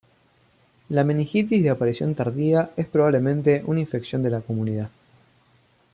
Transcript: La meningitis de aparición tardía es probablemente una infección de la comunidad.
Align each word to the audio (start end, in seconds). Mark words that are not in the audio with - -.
La 0.89 1.03
meningitis 1.03 1.61
de 1.61 1.69
aparición 1.69 2.15
tardía 2.15 2.71
es 2.75 2.87
probablemente 2.87 3.61
una 3.67 3.81
infección 3.81 4.23
de 4.23 4.31
la 4.31 4.41
comunidad. 4.41 4.89